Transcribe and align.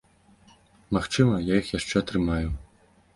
Магчыма, 0.95 1.35
я 1.49 1.59
іх 1.61 1.69
яшчэ 1.79 1.95
атрымаю. 2.03 2.49